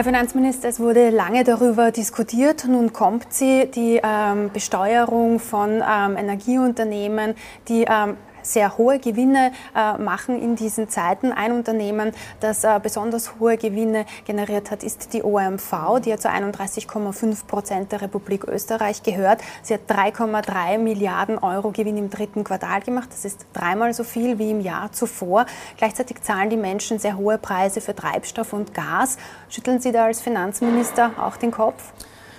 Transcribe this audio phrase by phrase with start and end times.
[0.00, 2.64] Herr Finanzminister, es wurde lange darüber diskutiert.
[2.66, 7.34] Nun kommt sie, die ähm, Besteuerung von ähm, Energieunternehmen,
[7.68, 11.32] die ähm, sehr hohe Gewinne äh, machen in diesen Zeiten.
[11.32, 16.28] Ein Unternehmen, das äh, besonders hohe Gewinne generiert hat, ist die OMV, die ja zu
[16.28, 19.40] 31,5 Prozent der Republik Österreich gehört.
[19.62, 23.08] Sie hat 3,3 Milliarden Euro Gewinn im dritten Quartal gemacht.
[23.10, 25.46] Das ist dreimal so viel wie im Jahr zuvor.
[25.76, 29.18] Gleichzeitig zahlen die Menschen sehr hohe Preise für Treibstoff und Gas.
[29.48, 31.92] Schütteln Sie da als Finanzminister auch den Kopf?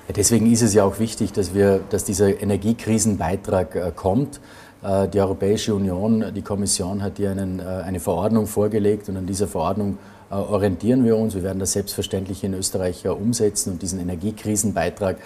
[0.07, 4.41] Ja, deswegen ist es ja auch wichtig, dass, wir, dass dieser Energiekrisenbeitrag äh, kommt.
[4.83, 9.27] Äh, die Europäische Union, die Kommission hat hier einen, äh, eine Verordnung vorgelegt und an
[9.27, 9.97] dieser Verordnung
[10.31, 11.35] äh, orientieren wir uns.
[11.35, 15.17] Wir werden das selbstverständlich in Österreich umsetzen und diesen Energiekrisenbeitrag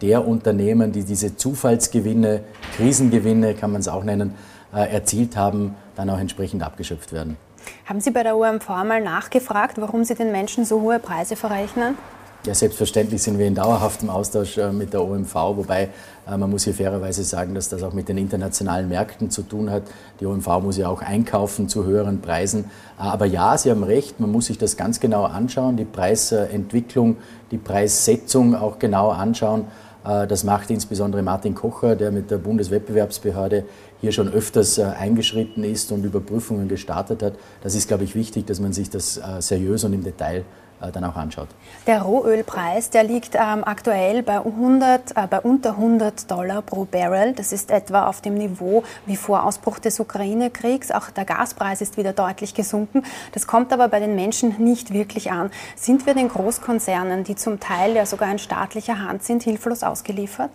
[0.00, 2.40] der Unternehmen, die diese Zufallsgewinne,
[2.76, 4.32] Krisengewinne kann man es auch nennen,
[4.72, 7.36] erzielt haben, dann auch entsprechend abgeschöpft werden.
[7.84, 11.98] Haben Sie bei der OMV mal nachgefragt, warum Sie den Menschen so hohe Preise verrechnen?
[12.46, 15.88] Ja, selbstverständlich sind wir in dauerhaftem Austausch äh, mit der OMV, wobei
[16.28, 19.68] äh, man muss hier fairerweise sagen, dass das auch mit den internationalen Märkten zu tun
[19.68, 19.82] hat.
[20.20, 22.66] Die OMV muss ja auch einkaufen zu höheren Preisen.
[23.00, 27.16] Äh, aber ja, Sie haben recht, man muss sich das ganz genau anschauen, die Preisentwicklung,
[27.50, 29.64] die Preissetzung auch genau anschauen.
[30.04, 33.64] Das macht insbesondere Martin Kocher, der mit der Bundeswettbewerbsbehörde
[34.00, 37.32] hier schon öfters eingeschritten ist und Überprüfungen gestartet hat.
[37.64, 41.04] Das ist, glaube ich, wichtig, dass man sich das seriös und im Detail äh, dann
[41.04, 41.48] auch anschaut.
[41.86, 47.32] Der Rohölpreis, der liegt ähm, aktuell bei, 100, äh, bei unter 100 Dollar pro Barrel.
[47.32, 50.90] Das ist etwa auf dem Niveau wie vor Ausbruch des Ukraine-Kriegs.
[50.90, 53.02] Auch der Gaspreis ist wieder deutlich gesunken.
[53.32, 55.50] Das kommt aber bei den Menschen nicht wirklich an.
[55.76, 60.50] Sind wir den Großkonzernen, die zum Teil ja sogar in staatlicher Hand sind, hilflos ausgeliefert?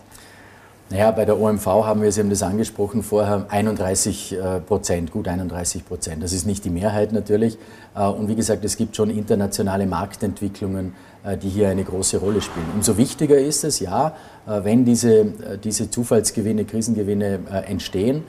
[0.92, 5.26] Naja, bei der OMV haben wir, Sie haben das angesprochen vorher, 31 äh, Prozent, gut
[5.26, 6.22] 31 Prozent.
[6.22, 7.58] Das ist nicht die Mehrheit natürlich.
[7.96, 12.42] Äh, und wie gesagt, es gibt schon internationale Marktentwicklungen, äh, die hier eine große Rolle
[12.42, 12.66] spielen.
[12.76, 15.26] Umso wichtiger ist es, ja, wenn diese,
[15.64, 18.24] diese Zufallsgewinne, Krisengewinne entstehen,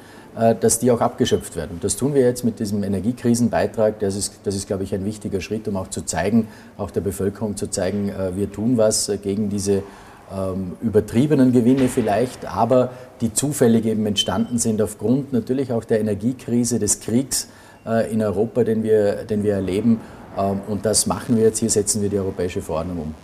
[0.60, 1.70] dass die auch abgeschöpft werden.
[1.72, 3.98] Und das tun wir jetzt mit diesem Energiekrisenbeitrag.
[3.98, 7.00] Das ist, das ist, glaube ich, ein wichtiger Schritt, um auch zu zeigen, auch der
[7.00, 9.82] Bevölkerung zu zeigen, wir tun was gegen diese
[10.32, 16.78] ähm, übertriebenen Gewinne vielleicht, aber die zufällig eben entstanden sind aufgrund natürlich auch der Energiekrise,
[16.78, 17.48] des Kriegs
[17.86, 20.00] äh, in Europa, den wir, den wir erleben.
[20.38, 21.58] Ähm, und das machen wir jetzt.
[21.58, 23.14] Hier setzen wir die europäische Verordnung um.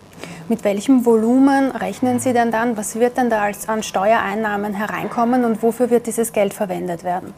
[0.48, 2.76] Mit welchem Volumen rechnen Sie denn dann?
[2.76, 7.34] Was wird denn da als, an Steuereinnahmen hereinkommen und wofür wird dieses Geld verwendet werden?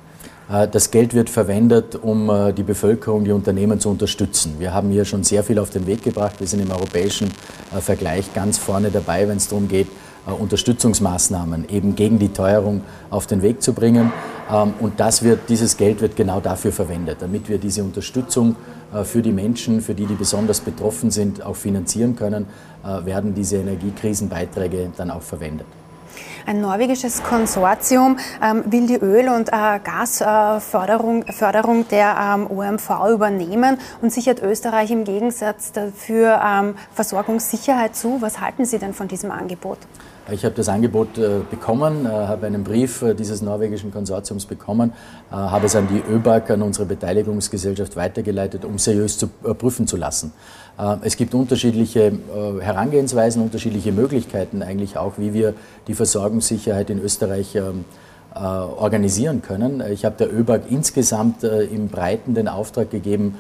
[0.51, 4.57] Äh, das Geld wird verwendet, um äh, die Bevölkerung, die Unternehmen zu unterstützen.
[4.59, 6.41] Wir haben hier schon sehr viel auf den Weg gebracht.
[6.41, 7.29] Wir sind im europäischen
[7.75, 9.89] äh, Vergleich ganz vorne dabei, wenn es darum geht,
[10.27, 14.13] Unterstützungsmaßnahmen eben gegen die Teuerung auf den Weg zu bringen.
[14.53, 18.57] Ähm, und das wird, dieses Geld wird genau dafür verwendet, damit wir diese Unterstützung
[19.05, 22.47] für die Menschen, für die, die besonders betroffen sind, auch finanzieren können,
[22.83, 25.67] werden diese Energiekrisenbeiträge dann auch verwendet.
[26.47, 33.79] Ein norwegisches Konsortium ähm, will die Öl- und äh, Gasförderung Förderung der ähm, OMV übernehmen
[34.03, 38.21] und sichert Österreich im Gegensatz dafür ähm, Versorgungssicherheit zu.
[38.21, 39.79] Was halten Sie denn von diesem Angebot?
[40.33, 44.93] Ich habe das Angebot äh, bekommen, äh, habe einen Brief äh, dieses norwegischen Konsortiums bekommen,
[45.31, 50.33] habe es an die ÖBAG, an unsere Beteiligungsgesellschaft weitergeleitet, um seriös zu prüfen zu lassen.
[51.03, 52.13] Es gibt unterschiedliche
[52.61, 55.55] Herangehensweisen, unterschiedliche Möglichkeiten eigentlich auch, wie wir
[55.87, 57.85] die Versorgungssicherheit in Österreich ähm,
[58.35, 59.83] organisieren können.
[59.93, 63.37] Ich habe der ÖBAG insgesamt im Breiten den Auftrag gegeben,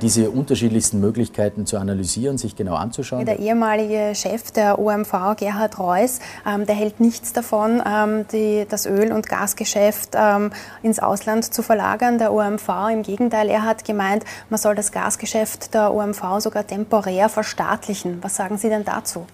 [0.00, 3.26] diese unterschiedlichsten Möglichkeiten zu analysieren, sich genau anzuschauen.
[3.26, 8.86] Der ehemalige Chef der OMV, Gerhard Reuss, ähm, der hält nichts davon, ähm, die, das
[8.86, 10.52] Öl- und Gasgeschäft ähm,
[10.82, 12.18] ins Ausland zu verlagern.
[12.18, 17.28] Der OMV im Gegenteil, er hat gemeint, man soll das Gasgeschäft der OMV sogar temporär
[17.28, 18.18] verstaatlichen.
[18.22, 19.26] Was sagen Sie denn dazu?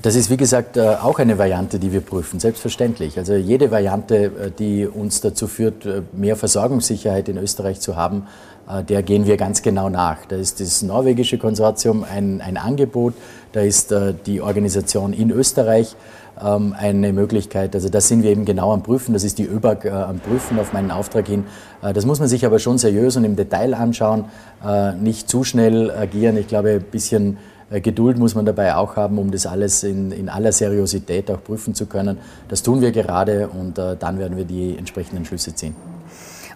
[0.00, 3.18] Das ist, wie gesagt, äh, auch eine Variante, die wir prüfen, selbstverständlich.
[3.18, 8.57] Also jede Variante, äh, die uns dazu führt, mehr Versorgungssicherheit in Österreich zu haben, äh,
[8.88, 10.26] der gehen wir ganz genau nach.
[10.26, 13.14] Da ist das norwegische Konsortium ein, ein Angebot,
[13.52, 15.96] da ist äh, die Organisation in Österreich
[16.42, 17.74] ähm, eine Möglichkeit.
[17.74, 20.58] Also das sind wir eben genau am Prüfen, das ist die ÖBAG äh, am Prüfen
[20.58, 21.44] auf meinen Auftrag hin.
[21.80, 24.24] das muss man sich aber schon seriös und im Detail anschauen,
[25.00, 26.36] nicht zu schnell agieren.
[26.36, 27.38] Ich glaube, ein bisschen
[27.70, 31.74] Geduld muss man dabei auch haben, um das alles in, in aller Seriosität auch prüfen
[31.74, 32.18] zu können.
[32.48, 35.76] Das tun wir gerade und dann werden wir die entsprechenden Schlüsse ziehen.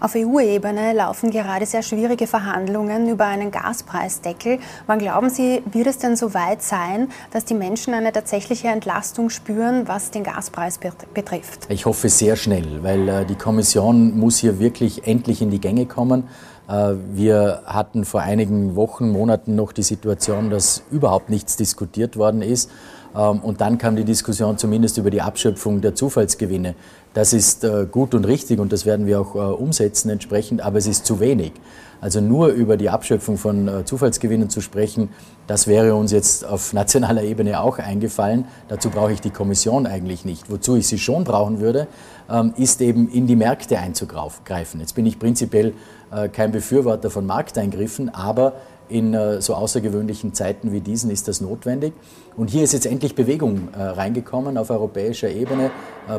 [0.03, 4.59] Auf EU-Ebene laufen gerade sehr schwierige Verhandlungen über einen Gaspreisdeckel.
[4.89, 9.31] Wann glauben Sie, wird es denn so weit sein, dass die Menschen eine tatsächliche Entlastung
[9.31, 10.81] spüren, was den Gaspreis
[11.15, 11.67] betrifft?
[11.69, 15.87] Ich hoffe sehr schnell, weil äh, die Kommission muss hier wirklich endlich in die Gänge
[15.87, 16.25] kommen.
[16.69, 22.43] Äh, wir hatten vor einigen Wochen, Monaten noch die Situation, dass überhaupt nichts diskutiert worden
[22.43, 22.73] ist.
[23.15, 26.75] Ähm, und dann kam die Diskussion zumindest über die Abschöpfung der Zufallsgewinne.
[27.15, 30.79] Das ist äh, gut und richtig und das werden wir auch äh, umsetzen entsprechend, aber
[30.79, 31.53] es ist zu wenig.
[32.01, 35.11] Also nur über die Abschöpfung von äh, Zufallsgewinnen zu sprechen,
[35.47, 38.47] das wäre uns jetzt auf nationaler Ebene auch eingefallen.
[38.69, 40.51] Dazu brauche ich die Kommission eigentlich nicht.
[40.51, 41.87] Wozu ich sie schon brauchen würde,
[42.31, 44.81] ähm, ist eben in die Märkte einzugreifen.
[44.81, 45.75] Jetzt bin ich prinzipiell
[46.35, 48.53] kein Befürworter von Markteingriffen, aber
[48.93, 51.93] in so außergewöhnlichen Zeiten wie diesen ist das notwendig.
[52.37, 55.71] Und hier ist jetzt endlich Bewegung reingekommen auf europäischer Ebene.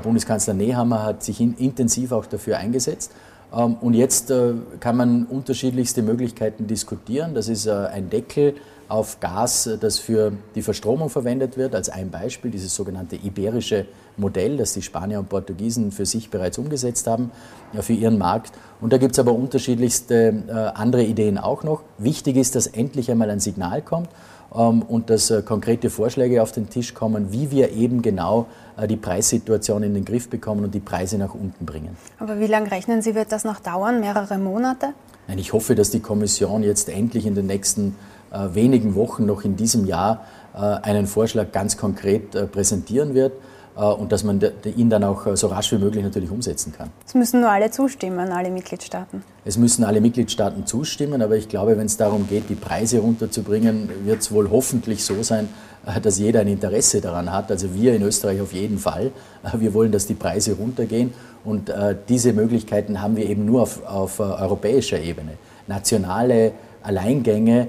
[0.02, 3.12] Bundeskanzler Nehammer hat sich intensiv auch dafür eingesetzt.
[3.54, 7.34] Ähm, und jetzt äh, kann man unterschiedlichste Möglichkeiten diskutieren.
[7.36, 8.56] Das ist äh, ein Deckel
[8.90, 13.86] auf Gas, äh, das für die Verstromung verwendet wird, als ein Beispiel, dieses sogenannte iberische
[14.18, 17.32] Modell, das die Spanier und Portugiesen für sich bereits umgesetzt haben,
[17.80, 18.54] für ihren Markt.
[18.82, 21.82] Und da gibt es aber unterschiedlichste andere Ideen auch noch.
[21.98, 24.10] Wichtig ist, dass endlich einmal ein Signal kommt
[24.56, 28.88] ähm, und dass äh, konkrete Vorschläge auf den Tisch kommen, wie wir eben genau äh,
[28.88, 31.98] die Preissituation in den Griff bekommen und die Preise nach unten bringen.
[32.20, 34.00] Aber wie lange rechnen Sie, wird das noch dauern?
[34.00, 34.90] Mehrere Monate?
[35.28, 37.96] Nein, ich hoffe, dass die Kommission jetzt endlich in den nächsten
[38.32, 40.26] äh, wenigen Wochen noch in diesem Jahr
[40.56, 43.34] einen Vorschlag ganz konkret präsentieren wird.
[43.76, 44.40] Äh, und dass man
[44.76, 46.90] ihn dann auch äh, so rasch wie möglich natürlich umsetzen kann.
[47.06, 49.24] Es müssen nur alle zustimmen, alle Mitgliedstaaten.
[49.46, 53.90] Es müssen alle Mitgliedstaaten zustimmen, aber ich glaube, wenn es darum geht, die Preise runterzubringen,
[54.06, 55.50] wird es wohl hoffentlich so sein,
[55.86, 57.52] äh, dass jeder ein Interesse daran hat.
[57.52, 59.12] Also wir in Österreich auf jeden Fall.
[59.58, 61.72] Wir wollen, dass die Preise runtergehen und
[62.08, 65.34] diese Möglichkeiten haben wir eben nur auf, auf europäischer Ebene.
[65.68, 67.68] Nationale Alleingänge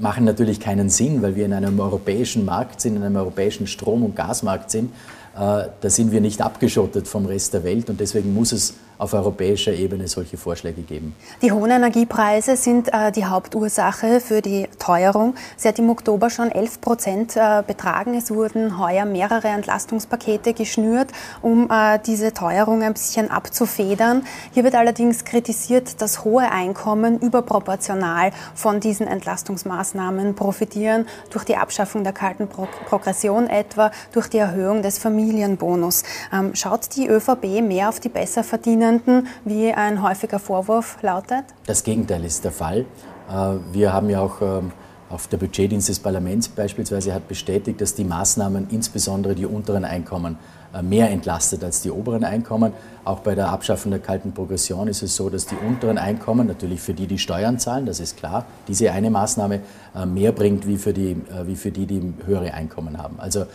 [0.00, 4.04] machen natürlich keinen Sinn, weil wir in einem europäischen Markt sind, in einem europäischen Strom-
[4.04, 4.92] und Gasmarkt sind.
[5.34, 9.14] Äh, da sind wir nicht abgeschottet vom Rest der Welt und deswegen muss es auf
[9.14, 11.16] europäischer Ebene solche Vorschläge geben.
[11.42, 15.34] Die hohen Energiepreise sind äh, die Hauptursache für die Teuerung.
[15.56, 18.14] Sie hat im Oktober schon 11 Prozent äh, betragen.
[18.14, 21.08] Es wurden heuer mehrere Entlastungspakete geschnürt,
[21.40, 24.22] um äh, diese Teuerung ein bisschen abzufedern.
[24.52, 32.04] Hier wird allerdings kritisiert, dass hohe Einkommen überproportional von diesen Entlastungsmaßnahmen profitieren, durch die Abschaffung
[32.04, 36.04] der kalten Pro Progression etwa, durch die Erhöhung des Familienbonus.
[36.32, 41.44] Ähm, schaut die ÖVP mehr auf die Besserverdienenden Studierenden, wie ein häufiger Vorwurf lautet?
[41.66, 42.84] Das Gegenteil ist der Fall.
[43.28, 44.72] Äh, wir haben ja auch ähm,
[45.08, 50.36] auf der Budgetdienst des Parlaments beispielsweise hat bestätigt, dass die Maßnahmen insbesondere die unteren Einkommen
[50.74, 52.72] äh, mehr entlastet als die oberen Einkommen.
[53.04, 56.80] Auch bei der Abschaffung der kalten Progression ist es so, dass die unteren Einkommen, natürlich
[56.80, 59.60] für die, die Steuern zahlen, das ist klar, diese eine Maßnahme
[59.94, 63.16] äh, mehr bringt wie für die, wie für die, die höhere Einkommen haben.
[63.18, 63.46] Also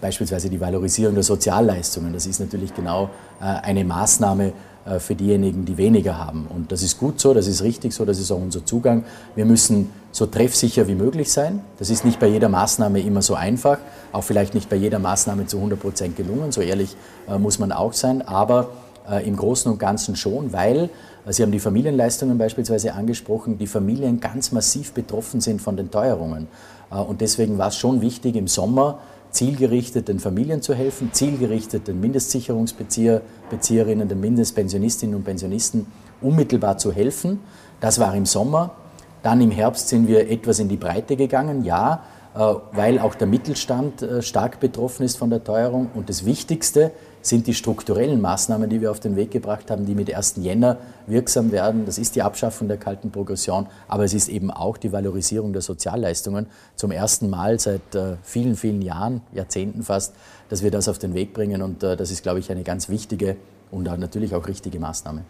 [0.00, 3.10] beispielsweise die Valorisierung der Sozialleistungen, das ist natürlich genau
[3.40, 4.52] eine Maßnahme,
[4.98, 6.46] für diejenigen, die weniger haben.
[6.48, 9.04] Und das ist gut so, das ist richtig so, das ist auch unser Zugang.
[9.36, 11.60] Wir müssen so treffsicher wie möglich sein.
[11.78, 13.78] Das ist nicht bei jeder Maßnahme immer so einfach,
[14.12, 16.96] auch vielleicht nicht bei jeder Maßnahme zu 100 Prozent gelungen, so ehrlich
[17.28, 18.68] äh, muss man auch sein, aber
[19.10, 20.90] äh, im Großen und Ganzen schon, weil
[21.28, 26.48] Sie haben die Familienleistungen beispielsweise angesprochen, die Familien ganz massiv betroffen sind von den Teuerungen.
[26.90, 28.98] Und deswegen war es schon wichtig, im Sommer
[29.32, 35.86] zielgerichtet den Familien zu helfen, zielgerichtet den Mindestsicherungsbezieherinnen, den Mindestpensionistinnen und Pensionisten
[36.20, 37.40] unmittelbar zu helfen.
[37.80, 38.76] Das war im Sommer.
[39.22, 43.26] Dann im Herbst sind wir etwas in die Breite gegangen, ja, äh, weil auch der
[43.26, 45.90] Mittelstand äh, stark betroffen ist von der Teuerung.
[45.94, 49.94] Und das Wichtigste sind die strukturellen Maßnahmen, die wir auf den Weg gebracht haben, die
[49.94, 50.34] mit 1.
[50.38, 51.86] Jänner wirksam werden.
[51.86, 55.62] Das ist die Abschaffung der kalten Progression, aber es ist eben auch die Valorisierung der
[55.62, 56.46] Sozialleistungen.
[56.76, 60.14] Zum ersten Mal seit äh, vielen, vielen Jahren, Jahrzehnten fast,
[60.48, 61.62] dass wir das auf den Weg bringen.
[61.62, 63.36] Und äh, das ist, glaube ich, eine ganz wichtige
[63.70, 65.22] und natürlich auch richtige Maßnahme.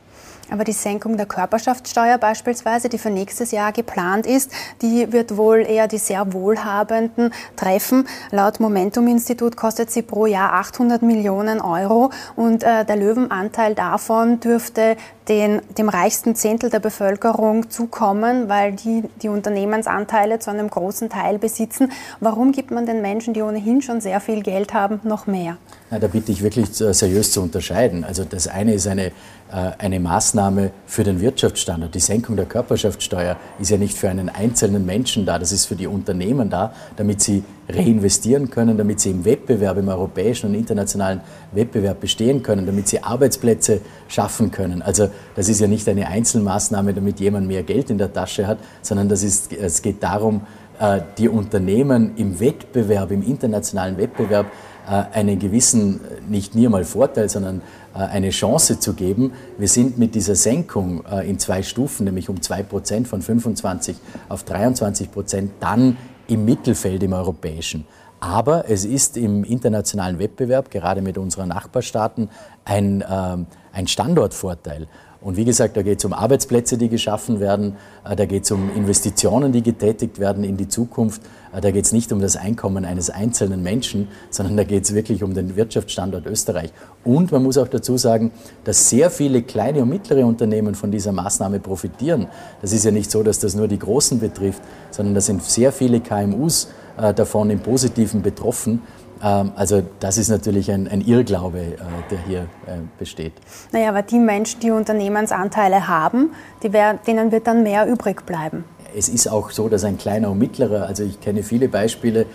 [0.53, 5.61] Aber die Senkung der Körperschaftssteuer beispielsweise, die für nächstes Jahr geplant ist, die wird wohl
[5.61, 8.07] eher die sehr Wohlhabenden treffen.
[8.31, 14.99] Laut Momentum-Institut kostet sie pro Jahr 800 Millionen Euro und äh, der Löwenanteil davon dürfte
[15.29, 21.39] den, dem reichsten Zehntel der Bevölkerung zukommen, weil die die Unternehmensanteile zu einem großen Teil
[21.39, 21.91] besitzen.
[22.21, 25.57] Warum gibt man den Menschen, die ohnehin schon sehr viel Geld haben, noch mehr?
[25.93, 28.03] Na, da bitte ich wirklich seriös zu unterscheiden.
[28.03, 29.13] Also das eine ist eine
[29.53, 31.95] äh, eine Maßnahme für den Wirtschaftsstandort.
[31.95, 35.77] Die Senkung der Körperschaftssteuer ist ja nicht für einen einzelnen Menschen da, das ist für
[35.77, 41.21] die Unternehmen da, damit sie reinvestieren können, damit sie im Wettbewerb, im europäischen und internationalen
[41.53, 44.81] Wettbewerb bestehen können, damit sie Arbeitsplätze schaffen können.
[44.81, 48.57] Also das ist ja nicht eine Einzelmaßnahme, damit jemand mehr Geld in der Tasche hat,
[48.81, 50.47] sondern das ist, es geht darum,
[50.81, 54.47] äh, die Unternehmen im Wettbewerb, im internationalen Wettbewerb
[54.87, 57.63] einen gewissen, nicht nur mal Vorteil, sondern
[57.95, 59.33] eine Chance zu geben.
[59.59, 63.97] Wir sind mit dieser Senkung in zwei Stufen, nämlich um zwei Prozent von 25
[64.29, 65.97] auf 23 Prozent, dann
[66.27, 67.85] im Mittelfeld im europäischen.
[68.23, 72.31] Aber es ist im internationalen Wettbewerb, gerade mit unseren Nachbarstaaten,
[72.65, 74.87] ein, ähm, ein Standortvorteil.
[75.23, 78.51] Und wie gesagt, da geht es um Arbeitsplätze, die geschaffen werden, äh, da geht es
[78.51, 82.37] um Investitionen, die getätigt werden in die Zukunft, äh, da geht es nicht um das
[82.37, 86.73] Einkommen eines einzelnen Menschen, sondern da geht es wirklich um den Wirtschaftsstandort Österreich.
[87.05, 88.33] Und man muss auch dazu sagen,
[88.65, 92.27] dass sehr viele kleine und mittlere Unternehmen von dieser Maßnahme profitieren.
[92.61, 95.71] Das ist ja nicht so, dass das nur die Großen betrifft, sondern da sind sehr
[95.71, 98.83] viele KMUs äh, davon im Positiven betroffen.
[99.23, 101.77] Ähm, also das ist natürlich ein, ein Irrglaube, äh,
[102.11, 103.33] der hier äh, besteht.
[103.71, 108.65] Naja, aber die Menschen, die Unternehmensanteile haben, die wär, denen wird dann mehr übrig bleiben.
[108.95, 112.27] Es ist auch so, dass ein kleiner und mittlerer, also ich kenne viele Beispiele,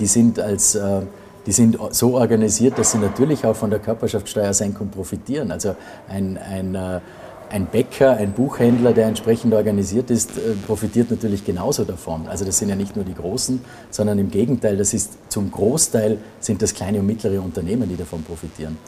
[0.00, 0.76] die sind als
[1.46, 5.52] die sind so organisiert, dass sie natürlich auch von der Körperschaftssteuersenkung profitieren.
[5.52, 5.76] Also
[6.08, 7.00] ein, ein
[7.52, 12.26] ein Bäcker, ein Buchhändler, der entsprechend organisiert ist, äh, profitiert natürlich genauso davon.
[12.26, 16.18] Also das sind ja nicht nur die Großen, sondern im Gegenteil, das ist zum Großteil
[16.40, 18.78] sind das kleine und mittlere Unternehmen, die davon profitieren.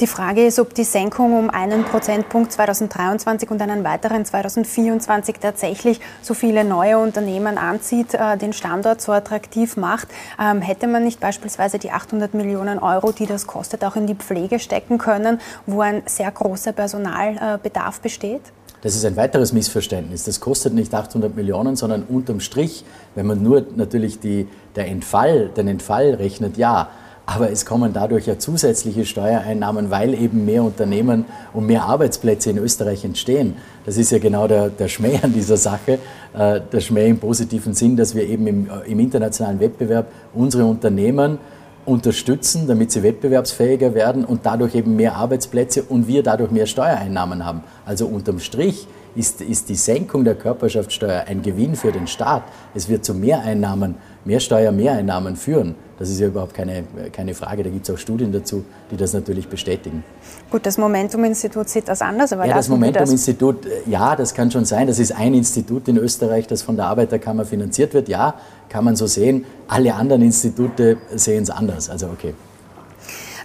[0.00, 6.00] Die Frage ist, ob die Senkung um einen Prozentpunkt 2023 und einen weiteren 2024 tatsächlich
[6.20, 10.08] so viele neue Unternehmen anzieht, äh, den Standort so attraktiv macht.
[10.40, 14.16] Ähm, hätte man nicht beispielsweise die 800 Millionen Euro, die das kostet, auch in die
[14.16, 18.42] Pflege stecken können, wo ein sehr großer Personalbedarf besteht?
[18.82, 20.24] Das ist ein weiteres Missverständnis.
[20.24, 22.84] Das kostet nicht 800 Millionen, sondern unterm Strich,
[23.14, 26.88] wenn man nur natürlich die, der Entfall, den Entfall rechnet, ja.
[27.26, 32.58] Aber es kommen dadurch ja zusätzliche Steuereinnahmen, weil eben mehr Unternehmen und mehr Arbeitsplätze in
[32.58, 33.54] Österreich entstehen.
[33.86, 35.98] Das ist ja genau der, der Schmäh an dieser Sache,
[36.34, 40.66] äh, der Schmäh im positiven Sinn, dass wir eben im, äh, im internationalen Wettbewerb unsere
[40.66, 41.38] Unternehmen
[41.86, 47.44] unterstützen, damit sie wettbewerbsfähiger werden und dadurch eben mehr Arbeitsplätze und wir dadurch mehr Steuereinnahmen
[47.44, 47.62] haben.
[47.86, 52.42] Also unterm Strich ist, ist die Senkung der Körperschaftssteuer ein Gewinn für den Staat.
[52.74, 55.74] Es wird zu Mehreinnahmen, mehr Steuermehreinnahmen führen.
[55.98, 57.62] Das ist ja überhaupt keine, keine Frage.
[57.62, 60.02] Da gibt es auch Studien dazu, die das natürlich bestätigen.
[60.50, 62.32] Gut, das Momentum-Institut sieht das anders.
[62.32, 64.86] Aber ja, das Momentum-Institut, äh, ja, das kann schon sein.
[64.86, 68.08] Das ist ein Institut in Österreich, das von der Arbeiterkammer finanziert wird.
[68.08, 68.34] Ja,
[68.68, 69.44] kann man so sehen.
[69.68, 71.88] Alle anderen Institute sehen es anders.
[71.90, 72.34] Also okay.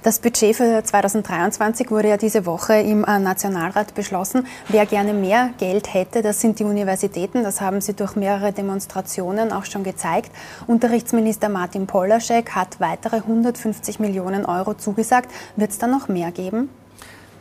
[0.01, 4.47] Das Budget für 2023 wurde ja diese Woche im äh, Nationalrat beschlossen.
[4.69, 7.43] Wer gerne mehr Geld hätte, das sind die Universitäten.
[7.43, 10.31] Das haben sie durch mehrere Demonstrationen auch schon gezeigt.
[10.67, 15.29] Unterrichtsminister Martin Polaschek hat weitere 150 Millionen Euro zugesagt.
[15.57, 16.69] Wird es da noch mehr geben?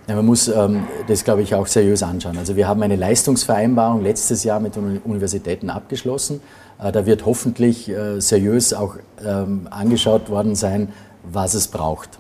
[0.09, 2.39] Ja, man muss ähm, das, glaube ich, auch seriös anschauen.
[2.39, 6.41] Also wir haben eine Leistungsvereinbarung letztes Jahr mit den Universitäten abgeschlossen.
[6.83, 10.89] Äh, da wird hoffentlich äh, seriös auch ähm, angeschaut worden sein,
[11.23, 12.18] was es braucht.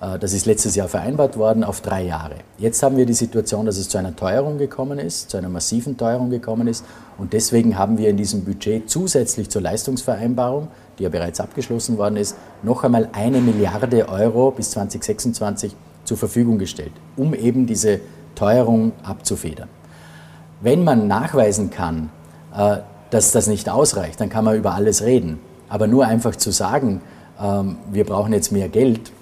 [0.00, 2.36] Äh, das ist letztes Jahr vereinbart worden auf drei Jahre.
[2.58, 5.96] Jetzt haben wir die Situation, dass es zu einer Teuerung gekommen ist, zu einer massiven
[5.96, 6.84] Teuerung gekommen ist.
[7.16, 12.16] Und deswegen haben wir in diesem Budget zusätzlich zur Leistungsvereinbarung, die ja bereits abgeschlossen worden
[12.16, 15.74] ist, noch einmal eine Milliarde Euro bis 2026
[16.04, 18.00] zur Verfügung gestellt, um eben diese
[18.34, 19.68] Teuerung abzufedern.
[20.60, 22.10] Wenn man nachweisen kann,
[22.56, 22.78] äh,
[23.10, 25.38] dass das nicht ausreicht, dann kann man über alles reden.
[25.68, 27.00] Aber nur einfach zu sagen,
[27.40, 29.12] ähm, wir brauchen jetzt mehr Geld,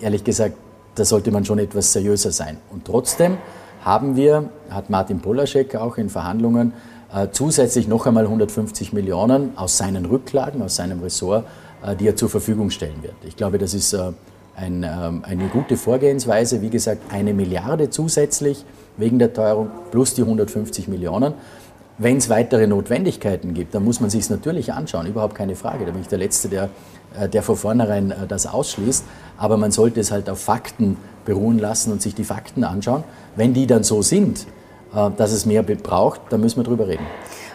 [0.00, 0.54] ehrlich gesagt,
[0.94, 2.58] da sollte man schon etwas seriöser sein.
[2.72, 3.38] Und trotzdem
[3.84, 6.72] haben wir, hat Martin Polaschek auch in Verhandlungen,
[7.14, 11.44] äh, zusätzlich noch einmal 150 Millionen aus seinen Rücklagen, aus seinem Ressort,
[11.84, 13.14] äh, die er zur Verfügung stellen wird.
[13.24, 14.12] Ich glaube, das ist äh,
[14.56, 16.62] ein, ähm, eine gute Vorgehensweise.
[16.62, 18.64] Wie gesagt, eine Milliarde zusätzlich
[18.96, 21.34] wegen der Teuerung plus die 150 Millionen.
[21.98, 25.86] Wenn es weitere Notwendigkeiten gibt, dann muss man sich es natürlich anschauen, überhaupt keine Frage.
[25.86, 26.68] Da bin ich der Letzte, der,
[27.18, 29.04] äh, der von vornherein äh, das ausschließt.
[29.38, 33.02] Aber man sollte es halt auf Fakten beruhen lassen und sich die Fakten anschauen.
[33.34, 34.46] Wenn die dann so sind,
[34.94, 37.06] äh, dass es mehr braucht, dann müssen wir darüber reden.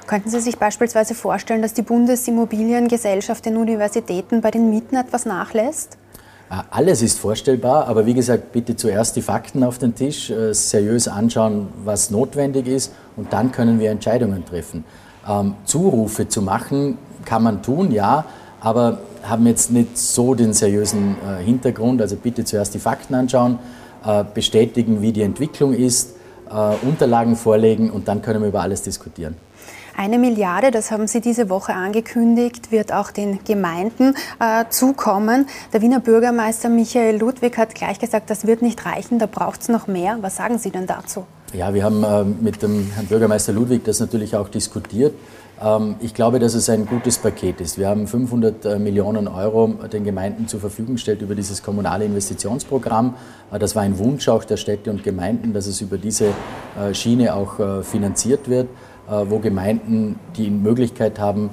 [0.07, 6.00] Könnten Sie sich beispielsweise vorstellen, dass die Bundesimmobiliengesellschaft den Universitäten bei den Mieten etwas nachlässt?
[6.70, 11.08] Alles ist vorstellbar, aber wie gesagt, bitte zuerst die Fakten auf den Tisch, äh, seriös
[11.08, 14.84] anschauen, was notwendig ist und dann können wir Entscheidungen treffen.
[15.25, 18.25] Ähm, Zurufe zu machen kann man tun, ja,
[18.60, 22.01] aber haben jetzt nicht so den seriösen äh, Hintergrund.
[22.01, 23.58] Also bitte zuerst die Fakten anschauen,
[24.05, 26.15] äh, bestätigen, wie die Entwicklung ist,
[26.81, 29.38] Unterlagen vorlegen und dann können wir über alles diskutieren.
[29.95, 35.48] Eine Milliarde, das haben Sie diese Woche angekündigt, wird auch den Gemeinden äh, zukommen.
[35.74, 39.69] Der Wiener Bürgermeister Michael Ludwig hat gleich gesagt, das wird nicht reichen, da braucht es
[39.69, 40.17] noch mehr.
[40.21, 41.25] Was sagen Sie denn dazu?
[41.53, 45.13] Ja, wir haben äh, mit dem Herrn Bürgermeister Ludwig das natürlich auch diskutiert.
[45.62, 47.77] Ähm, ich glaube, dass es ein gutes Paket ist.
[47.77, 53.15] Wir haben 500 äh, Millionen Euro den Gemeinden zur Verfügung gestellt über dieses kommunale Investitionsprogramm.
[53.51, 56.27] Äh, das war ein Wunsch auch der Städte und Gemeinden, dass es über diese
[56.79, 57.51] äh, Schiene auch
[57.83, 58.69] finanziert wird,
[59.27, 61.50] wo Gemeinden die Möglichkeit haben,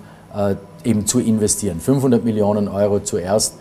[0.85, 1.81] eben zu investieren.
[1.81, 3.55] 500 Millionen Euro zuerst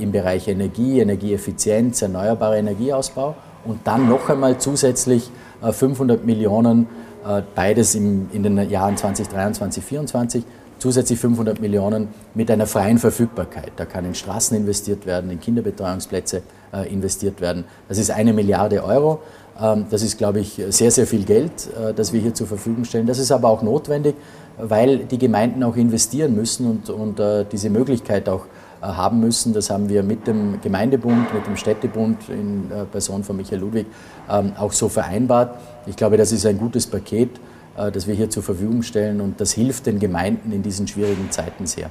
[0.00, 5.30] im Bereich Energie, Energieeffizienz, erneuerbarer Energieausbau und dann noch einmal zusätzlich
[5.62, 6.88] 500 Millionen
[7.26, 10.44] äh, beides in den Jahren 2023, 2024
[10.78, 13.72] zusätzlich 500 Millionen mit einer freien Verfügbarkeit.
[13.76, 16.42] Da kann in Straßen investiert werden, in Kinderbetreuungsplätze
[16.74, 17.64] äh, investiert werden.
[17.88, 19.20] Das ist eine Milliarde Euro.
[19.60, 22.84] Ähm, das ist, glaube ich, sehr, sehr viel Geld, äh, das wir hier zur Verfügung
[22.84, 23.06] stellen.
[23.06, 24.16] Das ist aber auch notwendig,
[24.58, 28.46] weil die Gemeinden auch investieren müssen und, und äh, diese Möglichkeit auch
[28.82, 29.52] äh, haben müssen.
[29.52, 33.86] Das haben wir mit dem Gemeindebund, mit dem Städtebund in Person von Michael Ludwig
[34.30, 35.58] ähm, auch so vereinbart.
[35.86, 37.30] Ich glaube, das ist ein gutes Paket,
[37.76, 41.66] das wir hier zur Verfügung stellen und das hilft den Gemeinden in diesen schwierigen Zeiten
[41.66, 41.90] sehr.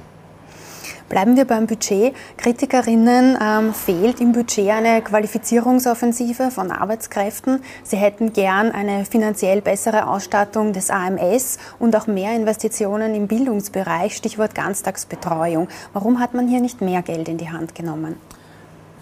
[1.08, 2.14] Bleiben wir beim Budget.
[2.38, 7.60] Kritikerinnen ähm, fehlt im Budget eine Qualifizierungsoffensive von Arbeitskräften.
[7.82, 14.16] Sie hätten gern eine finanziell bessere Ausstattung des AMS und auch mehr Investitionen im Bildungsbereich,
[14.16, 15.68] Stichwort Ganztagsbetreuung.
[15.92, 18.16] Warum hat man hier nicht mehr Geld in die Hand genommen?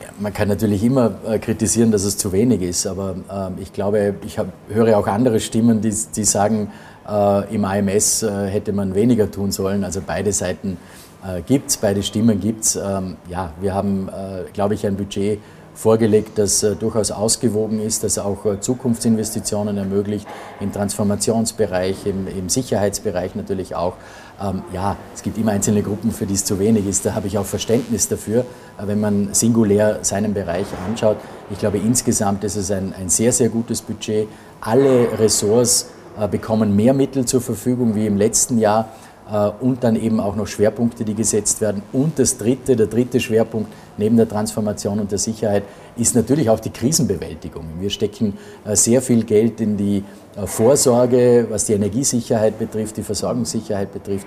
[0.01, 3.15] Ja, man kann natürlich immer äh, kritisieren, dass es zu wenig ist, aber
[3.57, 6.73] äh, ich glaube, ich hab, höre auch andere Stimmen, die, die sagen,
[7.09, 9.85] äh, im AMS äh, hätte man weniger tun sollen.
[9.85, 10.79] Also beide Seiten
[11.27, 12.77] äh, gibt es, beide Stimmen gibt es.
[12.77, 15.41] Ähm, ja, wir haben, äh, glaube ich, ein Budget
[15.75, 20.27] vorgelegt, das äh, durchaus ausgewogen ist, das auch äh, Zukunftsinvestitionen ermöglicht,
[20.61, 23.95] im Transformationsbereich, im, im Sicherheitsbereich natürlich auch.
[24.41, 27.07] Ähm, ja, es gibt immer einzelne Gruppen, für die es zu wenig ist.
[27.07, 28.41] Da habe ich auch Verständnis dafür,
[28.79, 31.17] äh, wenn man singulär seinen Bereich anschaut.
[31.51, 34.29] Ich glaube, insgesamt ist es ein, ein sehr, sehr gutes Budget.
[34.61, 38.91] Alle Ressorts äh, bekommen mehr Mittel zur Verfügung wie im letzten Jahr.
[39.33, 41.83] Äh, und dann eben auch noch Schwerpunkte, die gesetzt werden.
[41.93, 45.65] Und das dritte, der dritte Schwerpunkt neben der Transformation und der Sicherheit
[45.97, 47.65] ist natürlich auch die Krisenbewältigung.
[47.81, 48.35] Wir stecken
[48.65, 50.05] äh, sehr viel Geld in die
[50.37, 54.27] äh, Vorsorge, was die Energiesicherheit betrifft, die Versorgungssicherheit betrifft,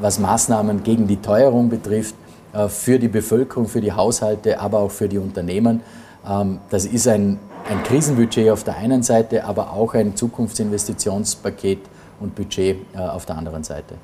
[0.00, 2.14] was Maßnahmen gegen die Teuerung betrifft,
[2.68, 5.82] für die Bevölkerung, für die Haushalte, aber auch für die Unternehmen.
[6.28, 11.80] Ähm, das ist ein, ein Krisenbudget auf der einen Seite, aber auch ein Zukunftsinvestitionspaket
[12.20, 13.94] und Budget äh, auf der anderen Seite.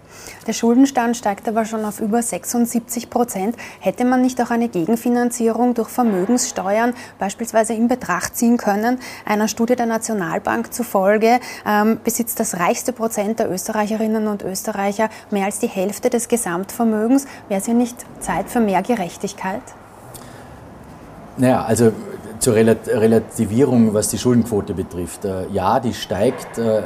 [0.46, 3.56] Der Schuldenstand steigt aber schon auf über 76 Prozent.
[3.80, 8.98] Hätte man nicht auch eine Gegenfinanzierung durch Vermögenssteuern beispielsweise in Betracht ziehen können?
[9.24, 15.46] Einer Studie der Nationalbank zufolge ähm, besitzt das reichste Prozent der Österreicherinnen und Österreicher mehr
[15.46, 17.26] als die Hälfte des Gesamtvermögens.
[17.48, 19.62] Wäre es ja nicht Zeit für mehr Gerechtigkeit?
[21.36, 21.92] Naja, also
[22.44, 25.24] zur Relativierung, was die Schuldenquote betrifft.
[25.24, 26.82] Äh, ja, die steigt, äh,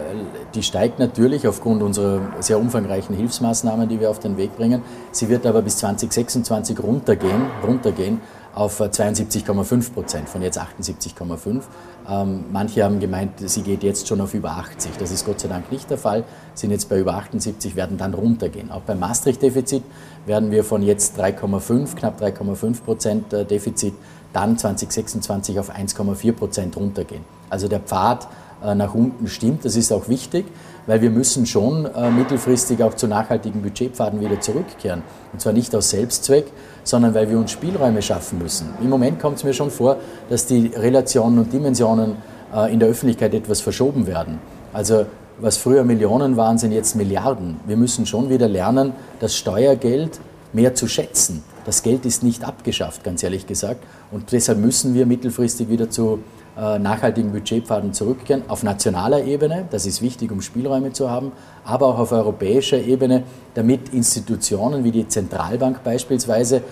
[0.54, 4.82] die steigt natürlich aufgrund unserer sehr umfangreichen Hilfsmaßnahmen, die wir auf den Weg bringen.
[5.10, 8.20] Sie wird aber bis 2026 runtergehen, runtergehen
[8.54, 11.62] auf 72,5 Prozent, von jetzt 78,5.
[12.08, 14.92] Ähm, manche haben gemeint, sie geht jetzt schon auf über 80.
[14.98, 16.24] Das ist Gott sei Dank nicht der Fall.
[16.54, 18.70] Sind jetzt bei über 78, werden dann runtergehen.
[18.70, 19.82] Auch beim Maastricht-Defizit
[20.24, 23.94] werden wir von jetzt 3,5, knapp 3,5 Prozent äh, Defizit
[24.38, 27.24] dann 2026 auf 1,4 Prozent runtergehen.
[27.50, 28.28] Also der Pfad
[28.64, 29.64] äh, nach unten stimmt.
[29.64, 30.46] Das ist auch wichtig,
[30.86, 35.02] weil wir müssen schon äh, mittelfristig auch zu nachhaltigen Budgetpfaden wieder zurückkehren.
[35.32, 36.46] Und zwar nicht aus Selbstzweck,
[36.84, 38.68] sondern weil wir uns Spielräume schaffen müssen.
[38.80, 39.96] Im Moment kommt es mir schon vor,
[40.30, 42.16] dass die Relationen und Dimensionen
[42.54, 44.38] äh, in der Öffentlichkeit etwas verschoben werden.
[44.72, 45.06] Also
[45.40, 47.60] was früher Millionen waren, sind jetzt Milliarden.
[47.66, 50.20] Wir müssen schon wieder lernen, das Steuergeld
[50.52, 51.42] mehr zu schätzen.
[51.64, 53.84] Das Geld ist nicht abgeschafft, ganz ehrlich gesagt.
[54.10, 56.20] Und deshalb müssen wir mittelfristig wieder zu
[56.56, 58.42] äh, nachhaltigen Budgetpfaden zurückkehren.
[58.48, 61.32] Auf nationaler Ebene, das ist wichtig, um Spielräume zu haben,
[61.64, 63.22] aber auch auf europäischer Ebene,
[63.54, 66.62] damit Institutionen wie die Zentralbank beispielsweise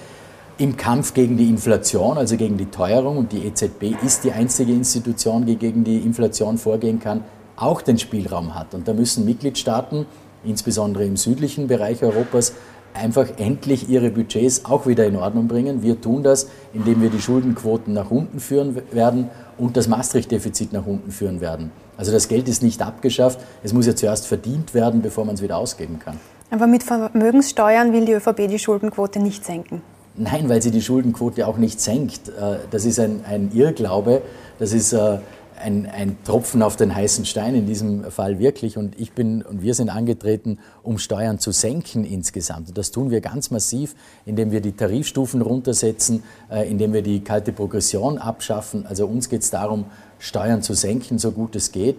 [0.58, 4.72] im Kampf gegen die Inflation, also gegen die Teuerung, und die EZB ist die einzige
[4.72, 7.22] Institution, die gegen die Inflation vorgehen kann,
[7.56, 8.74] auch den Spielraum hat.
[8.74, 10.06] Und da müssen Mitgliedstaaten,
[10.44, 12.54] insbesondere im südlichen Bereich Europas,
[12.94, 15.82] einfach endlich ihre Budgets auch wieder in Ordnung bringen.
[15.82, 20.86] Wir tun das, indem wir die Schuldenquoten nach unten führen werden und das Maastricht-Defizit nach
[20.86, 21.70] unten führen werden.
[21.96, 25.42] Also das Geld ist nicht abgeschafft, es muss ja zuerst verdient werden, bevor man es
[25.42, 26.18] wieder ausgeben kann.
[26.50, 29.82] Aber mit Vermögenssteuern will die ÖVP die Schuldenquote nicht senken.
[30.18, 32.28] Nein, weil sie die Schuldenquote auch nicht senkt.
[32.28, 34.22] Äh, das ist ein, ein Irrglaube.
[34.58, 35.18] Das ist äh,
[35.60, 38.76] ein, ein, Tropfen auf den heißen Stein in diesem Fall wirklich.
[38.76, 42.68] Und ich bin und wir sind angetreten, um Steuern zu senken insgesamt.
[42.68, 47.20] Und das tun wir ganz massiv, indem wir die Tarifstufen runtersetzen, äh, indem wir die
[47.20, 48.86] kalte Progression abschaffen.
[48.86, 49.86] Also uns geht es darum,
[50.18, 51.96] Steuern zu senken, so gut es geht.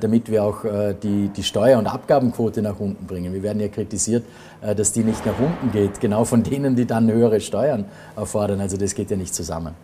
[0.00, 0.64] damit wir auch
[1.02, 3.32] die, die Steuer- und Abgabenquote nach unten bringen.
[3.32, 4.24] Wir werden ja kritisiert,
[4.60, 8.60] dass die nicht nach unten geht, genau von denen, die dann höhere Steuern erfordern.
[8.60, 9.74] Also das geht ja nicht zusammen.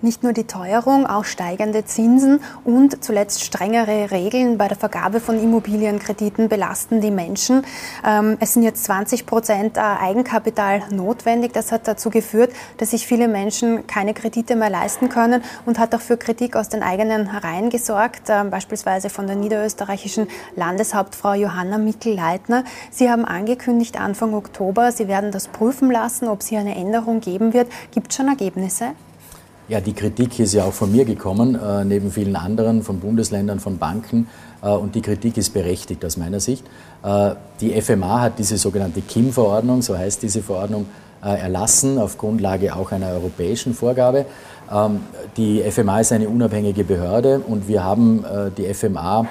[0.00, 5.42] Nicht nur die Teuerung, auch steigende Zinsen und zuletzt strengere Regeln bei der Vergabe von
[5.42, 7.64] Immobilienkrediten belasten die Menschen.
[8.06, 11.52] Ähm, es sind jetzt 20 Prozent äh, Eigenkapital notwendig.
[11.52, 15.92] Das hat dazu geführt, dass sich viele Menschen keine Kredite mehr leisten können und hat
[15.96, 21.76] auch für Kritik aus den eigenen Reihen gesorgt, ähm, beispielsweise von der niederösterreichischen Landeshauptfrau Johanna
[21.76, 22.62] Mickel-Leitner.
[22.92, 27.18] Sie haben angekündigt, Anfang Oktober, Sie werden das prüfen lassen, ob es hier eine Änderung
[27.18, 27.66] geben wird.
[27.90, 28.92] Gibt es schon Ergebnisse?
[29.68, 33.60] Ja, die Kritik ist ja auch von mir gekommen, äh, neben vielen anderen, von Bundesländern,
[33.60, 34.26] von Banken.
[34.62, 36.64] Äh, und die Kritik ist berechtigt aus meiner Sicht.
[37.02, 40.86] Äh, die FMA hat diese sogenannte KIM-Verordnung, so heißt diese Verordnung,
[41.22, 44.24] äh, erlassen, auf Grundlage auch einer europäischen Vorgabe.
[44.72, 45.00] Ähm,
[45.36, 49.26] die FMA ist eine unabhängige Behörde und wir haben äh, die FMA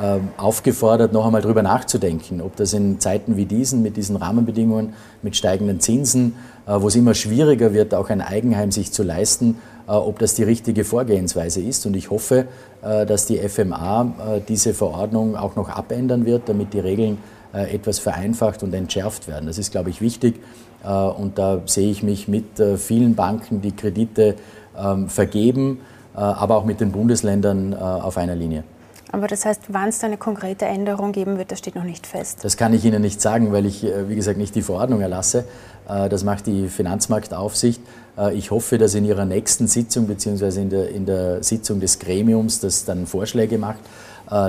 [0.00, 4.94] ähm, aufgefordert, noch einmal darüber nachzudenken, ob das in Zeiten wie diesen, mit diesen Rahmenbedingungen,
[5.20, 6.34] mit steigenden Zinsen,
[6.66, 10.34] äh, wo es immer schwieriger wird, auch ein Eigenheim sich zu leisten, äh, ob das
[10.34, 11.86] die richtige Vorgehensweise ist.
[11.86, 12.46] Und ich hoffe,
[12.82, 17.18] äh, dass die FMA diese Verordnung auch noch abändern wird, damit die Regeln
[17.52, 19.46] etwas vereinfacht und entschärft werden.
[19.46, 20.40] Das ist, glaube ich, wichtig.
[20.82, 22.46] Und da sehe ich mich mit
[22.78, 24.36] vielen Banken, die Kredite
[24.74, 25.80] ähm, vergeben,
[26.14, 28.64] aber auch mit den Bundesländern auf einer Linie.
[29.12, 32.06] Aber das heißt, wann es da eine konkrete Änderung geben wird, das steht noch nicht
[32.06, 32.38] fest.
[32.42, 35.44] Das kann ich Ihnen nicht sagen, weil ich, äh, wie gesagt, nicht die Verordnung erlasse.
[35.86, 37.82] Äh, das macht die Finanzmarktaufsicht.
[38.16, 41.98] Äh, ich hoffe, dass in Ihrer nächsten Sitzung beziehungsweise in der, in der Sitzung des
[41.98, 43.80] Gremiums, das dann Vorschläge macht,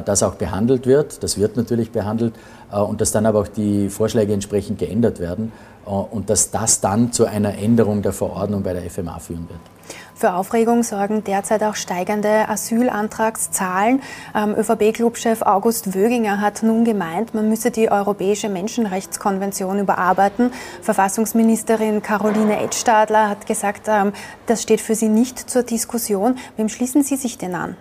[0.06, 1.24] das auch behandelt wird.
[1.24, 2.36] Das wird natürlich behandelt
[2.72, 5.52] und dass dann aber auch die Vorschläge entsprechend geändert werden
[5.84, 9.73] und dass das dann zu einer Änderung der Verordnung bei der FMA führen wird.
[10.16, 14.02] Für Aufregung sorgen derzeit auch steigende Asylantragszahlen.
[14.36, 20.52] ÖVP-Clubchef August Wöginger hat nun gemeint, man müsse die Europäische Menschenrechtskonvention überarbeiten.
[20.82, 24.14] Verfassungsministerin Caroline Edstadler hat gesagt, ähm,
[24.46, 26.36] das steht für sie nicht zur Diskussion.
[26.58, 27.76] Wem schließen Sie sich denn an?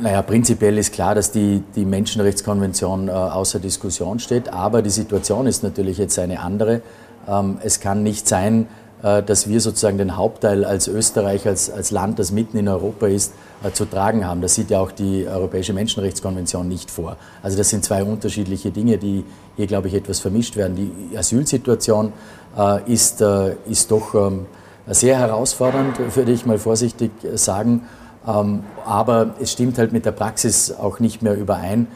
[0.00, 5.46] Naja, prinzipiell ist klar, dass die, die Menschenrechtskonvention äh, außer Diskussion steht, aber die Situation
[5.46, 6.82] ist natürlich jetzt eine andere.
[7.28, 8.68] Ähm, es kann nicht sein,
[9.02, 13.32] dass wir sozusagen den Hauptteil als Österreich, als, als Land, das mitten in Europa ist,
[13.64, 14.42] äh, zu tragen haben.
[14.42, 17.16] Das sieht ja auch die Europäische Menschenrechtskonvention nicht vor.
[17.42, 19.24] Also das sind zwei unterschiedliche Dinge, die
[19.56, 20.76] hier, glaube ich, etwas vermischt werden.
[20.76, 22.12] Die Asylsituation
[22.56, 23.24] äh, ist,
[23.66, 24.44] ist doch ähm,
[24.88, 27.86] sehr herausfordernd, würde ich mal vorsichtig sagen.
[28.28, 31.86] Ähm, aber es stimmt halt mit der Praxis auch nicht mehr überein,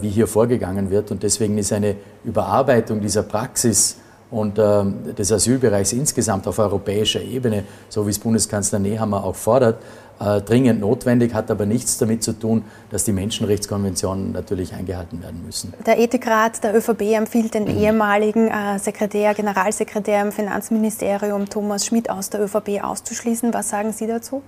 [0.00, 1.12] wie hier vorgegangen wird.
[1.12, 3.98] Und deswegen ist eine Überarbeitung dieser Praxis
[4.36, 4.84] und äh,
[5.16, 9.78] des Asylbereichs insgesamt auf europäischer Ebene, so wie es Bundeskanzler Nehammer auch fordert,
[10.18, 15.42] äh, dringend notwendig, hat aber nichts damit zu tun, dass die Menschenrechtskonventionen natürlich eingehalten werden
[15.44, 15.74] müssen.
[15.84, 22.30] Der Ethikrat der ÖVP empfiehlt den ehemaligen äh, Sekretär, Generalsekretär im Finanzministerium Thomas Schmidt aus
[22.30, 23.52] der ÖVP auszuschließen.
[23.52, 24.42] Was sagen Sie dazu?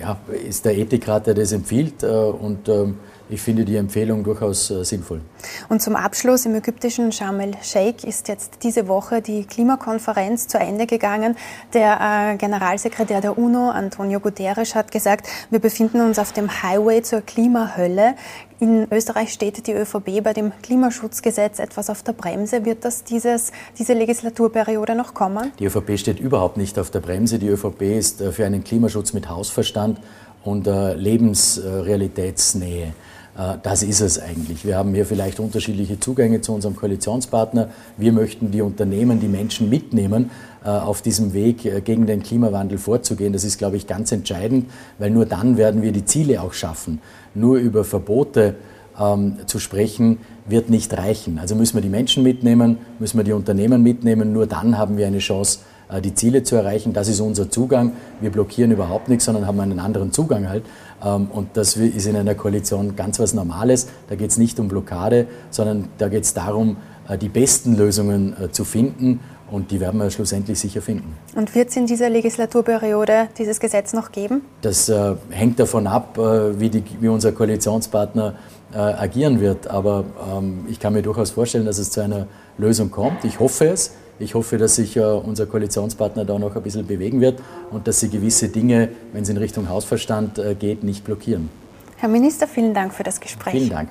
[0.00, 0.16] Ja,
[0.48, 2.98] ist der Ethikrat, der das empfiehlt äh, und ähm,
[3.30, 5.20] ich finde die Empfehlung durchaus äh, sinnvoll.
[5.68, 10.86] Und zum Abschluss im ägyptischen Sharm el-Sheikh ist jetzt diese Woche die Klimakonferenz zu Ende
[10.86, 11.36] gegangen.
[11.74, 17.02] Der äh, Generalsekretär der UNO, Antonio Guterres, hat gesagt, wir befinden uns auf dem Highway
[17.02, 18.14] zur Klimahölle.
[18.60, 22.64] In Österreich steht die ÖVP bei dem Klimaschutzgesetz etwas auf der Bremse.
[22.64, 25.52] Wird das dieses, diese Legislaturperiode noch kommen?
[25.60, 27.38] Die ÖVP steht überhaupt nicht auf der Bremse.
[27.38, 30.00] Die ÖVP ist äh, für einen Klimaschutz mit Hausverstand
[30.44, 32.94] und äh, Lebensrealitätsnähe.
[33.38, 34.66] Äh, das ist es eigentlich.
[34.66, 37.70] Wir haben hier vielleicht unterschiedliche Zugänge zu unserem Koalitionspartner.
[37.96, 40.30] Wir möchten die Unternehmen, die Menschen mitnehmen,
[40.64, 43.32] äh, auf diesem Weg äh, gegen den Klimawandel vorzugehen.
[43.32, 44.66] Das ist, glaube ich, ganz entscheidend,
[44.98, 47.00] weil nur dann werden wir die Ziele auch schaffen.
[47.34, 48.56] Nur über Verbote
[49.00, 51.38] ähm, zu sprechen, wird nicht reichen.
[51.38, 54.32] Also müssen wir die Menschen mitnehmen, müssen wir die Unternehmen mitnehmen.
[54.32, 55.60] Nur dann haben wir eine Chance,
[56.02, 56.92] die Ziele zu erreichen.
[56.92, 57.92] Das ist unser Zugang.
[58.20, 60.64] Wir blockieren überhaupt nichts, sondern haben einen anderen Zugang halt.
[61.04, 63.88] Ähm, und das ist in einer Koalition ganz was Normales.
[64.08, 66.76] Da geht es nicht um Blockade, sondern da geht es darum,
[67.08, 69.20] äh, die besten Lösungen äh, zu finden.
[69.50, 71.16] Und die werden wir schlussendlich sicher finden.
[71.34, 74.42] Und wird es in dieser Legislaturperiode dieses Gesetz noch geben?
[74.60, 78.34] Das äh, hängt davon ab, äh, wie, die, wie, unser Koalitionspartner
[78.74, 79.68] äh, agieren wird.
[79.68, 80.04] Aber
[80.36, 82.26] ähm, ich kann mir durchaus vorstellen, dass es zu einer
[82.58, 83.24] Lösung kommt.
[83.24, 83.92] Ich hoffe es.
[84.18, 88.00] Ich hoffe, dass sich äh, unser Koalitionspartner da noch ein bisschen bewegen wird und dass
[88.00, 91.48] sie gewisse Dinge, wenn es in Richtung Hausverstand äh, geht, nicht blockieren.
[91.96, 93.52] Herr Minister, vielen Dank für das Gespräch.
[93.52, 93.90] Vielen Dank.